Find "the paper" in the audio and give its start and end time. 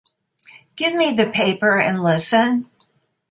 1.15-1.77